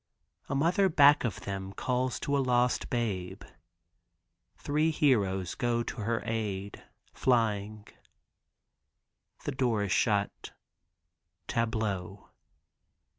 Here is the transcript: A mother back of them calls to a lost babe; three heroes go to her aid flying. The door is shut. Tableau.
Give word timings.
A 0.49 0.55
mother 0.55 0.89
back 0.89 1.23
of 1.23 1.41
them 1.41 1.73
calls 1.73 2.19
to 2.21 2.35
a 2.35 2.39
lost 2.41 2.89
babe; 2.89 3.43
three 4.57 4.89
heroes 4.89 5.53
go 5.53 5.83
to 5.83 5.97
her 5.97 6.23
aid 6.25 6.81
flying. 7.13 7.85
The 9.43 9.51
door 9.51 9.83
is 9.83 9.91
shut. 9.91 10.53
Tableau. 11.47 12.29